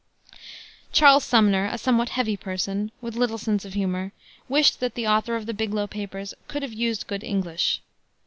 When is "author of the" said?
5.05-5.53